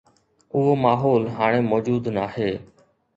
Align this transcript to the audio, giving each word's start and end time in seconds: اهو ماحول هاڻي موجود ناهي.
اهو 0.55 0.71
ماحول 0.85 1.27
هاڻي 1.35 1.59
موجود 1.71 2.09
ناهي. 2.17 2.51